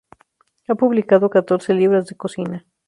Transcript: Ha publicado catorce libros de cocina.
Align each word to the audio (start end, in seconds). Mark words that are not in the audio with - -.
Ha 0.67 0.73
publicado 0.73 1.29
catorce 1.29 1.75
libros 1.75 2.07
de 2.07 2.15
cocina. 2.15 2.65